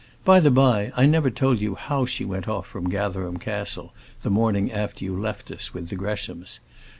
[0.25, 3.93] By the by, I never told you how she went off from Gatherum Castle,
[4.23, 6.59] the morning after you left us, with the Greshams.